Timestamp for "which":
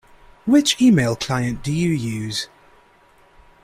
0.47-0.81